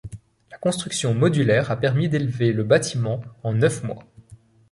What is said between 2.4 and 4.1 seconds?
le bâtiment en neuf mois.